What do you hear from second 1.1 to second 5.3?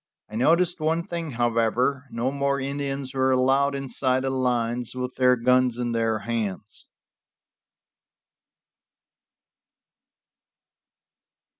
however; no more Indians were allowed inside the lines with